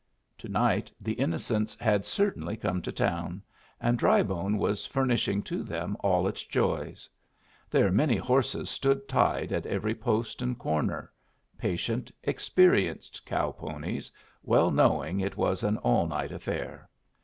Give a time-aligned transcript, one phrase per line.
[0.39, 3.43] To night the innocents had certainly come to town,
[3.79, 7.07] and Drybone was furnishing to them all its joys.
[7.69, 11.11] Their many horses stood tied at every post and corner
[11.55, 14.11] patient, experienced cow ponies,
[14.41, 16.89] well knowing it was an all night affair.